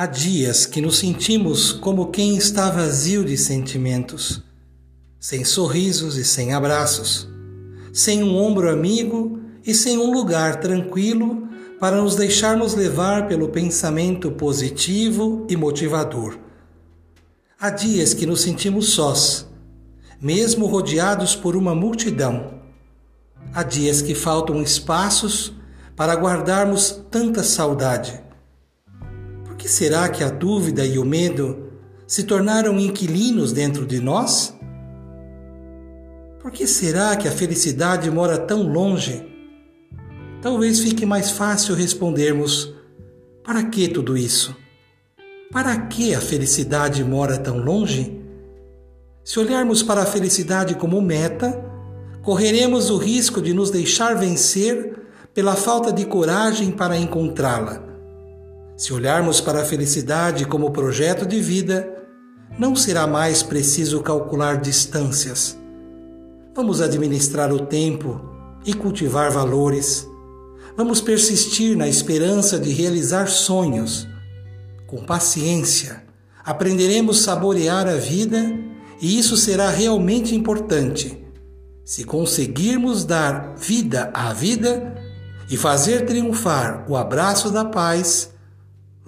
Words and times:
Há 0.00 0.06
dias 0.06 0.64
que 0.64 0.80
nos 0.80 0.96
sentimos 0.96 1.72
como 1.72 2.12
quem 2.12 2.36
está 2.36 2.70
vazio 2.70 3.24
de 3.24 3.36
sentimentos, 3.36 4.40
sem 5.18 5.44
sorrisos 5.44 6.16
e 6.16 6.24
sem 6.24 6.54
abraços, 6.54 7.28
sem 7.92 8.22
um 8.22 8.36
ombro 8.36 8.70
amigo 8.70 9.40
e 9.66 9.74
sem 9.74 9.98
um 9.98 10.12
lugar 10.12 10.60
tranquilo 10.60 11.48
para 11.80 12.00
nos 12.00 12.14
deixarmos 12.14 12.76
levar 12.76 13.26
pelo 13.26 13.48
pensamento 13.48 14.30
positivo 14.30 15.44
e 15.50 15.56
motivador. 15.56 16.38
Há 17.58 17.68
dias 17.68 18.14
que 18.14 18.24
nos 18.24 18.40
sentimos 18.40 18.90
sós, 18.90 19.48
mesmo 20.22 20.66
rodeados 20.66 21.34
por 21.34 21.56
uma 21.56 21.74
multidão. 21.74 22.60
Há 23.52 23.64
dias 23.64 24.00
que 24.00 24.14
faltam 24.14 24.62
espaços 24.62 25.52
para 25.96 26.14
guardarmos 26.14 27.02
tanta 27.10 27.42
saudade 27.42 28.27
que 29.58 29.68
será 29.68 30.08
que 30.08 30.22
a 30.22 30.30
dúvida 30.30 30.86
e 30.86 30.98
o 30.98 31.04
medo 31.04 31.72
se 32.06 32.22
tornaram 32.22 32.78
inquilinos 32.78 33.52
dentro 33.52 33.84
de 33.84 34.00
nós? 34.00 34.56
Por 36.40 36.52
que 36.52 36.66
será 36.66 37.16
que 37.16 37.26
a 37.26 37.32
felicidade 37.32 38.08
mora 38.08 38.38
tão 38.38 38.62
longe? 38.62 39.26
Talvez 40.40 40.78
fique 40.78 41.04
mais 41.04 41.32
fácil 41.32 41.74
respondermos: 41.74 42.72
para 43.42 43.64
que 43.64 43.88
tudo 43.88 44.16
isso? 44.16 44.56
Para 45.50 45.76
que 45.76 46.14
a 46.14 46.20
felicidade 46.20 47.02
mora 47.02 47.36
tão 47.36 47.58
longe? 47.58 48.16
Se 49.24 49.40
olharmos 49.40 49.82
para 49.82 50.02
a 50.02 50.06
felicidade 50.06 50.76
como 50.76 51.02
meta, 51.02 51.62
correremos 52.22 52.90
o 52.90 52.96
risco 52.96 53.42
de 53.42 53.52
nos 53.52 53.70
deixar 53.70 54.14
vencer 54.14 55.02
pela 55.34 55.56
falta 55.56 55.92
de 55.92 56.06
coragem 56.06 56.70
para 56.70 56.96
encontrá-la 56.96 57.87
se 58.78 58.92
olharmos 58.92 59.40
para 59.40 59.62
a 59.62 59.64
felicidade 59.64 60.44
como 60.44 60.70
projeto 60.70 61.26
de 61.26 61.40
vida, 61.40 61.92
não 62.56 62.76
será 62.76 63.08
mais 63.08 63.42
preciso 63.42 64.00
calcular 64.02 64.60
distâncias. 64.60 65.58
Vamos 66.54 66.80
administrar 66.80 67.52
o 67.52 67.66
tempo 67.66 68.20
e 68.64 68.72
cultivar 68.72 69.32
valores. 69.32 70.06
Vamos 70.76 71.00
persistir 71.00 71.76
na 71.76 71.88
esperança 71.88 72.56
de 72.56 72.70
realizar 72.70 73.26
sonhos. 73.26 74.06
Com 74.86 75.04
paciência, 75.04 76.04
aprenderemos 76.44 77.18
a 77.18 77.32
saborear 77.32 77.88
a 77.88 77.96
vida 77.96 78.48
e 79.02 79.18
isso 79.18 79.36
será 79.36 79.70
realmente 79.70 80.36
importante. 80.36 81.18
Se 81.84 82.04
conseguirmos 82.04 83.04
dar 83.04 83.56
vida 83.56 84.08
à 84.14 84.32
vida 84.32 84.94
e 85.50 85.56
fazer 85.56 86.06
triunfar 86.06 86.86
o 86.88 86.96
abraço 86.96 87.50
da 87.50 87.64
paz, 87.64 88.37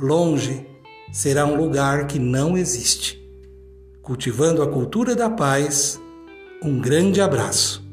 longe 0.00 0.66
será 1.12 1.44
um 1.44 1.56
lugar 1.56 2.06
que 2.06 2.18
não 2.18 2.56
existe. 2.56 3.20
Cultivando 4.00 4.62
a 4.62 4.68
cultura 4.68 5.14
da 5.14 5.28
paz, 5.28 6.00
um 6.62 6.80
grande 6.80 7.20
abraço. 7.20 7.89